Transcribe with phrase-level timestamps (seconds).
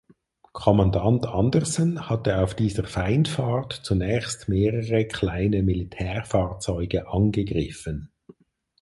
[0.53, 8.09] Kommandant Andersen hatte auf dieser Feindfahrt zunächst mehrere kleine Militärfahrzeuge angegriffen.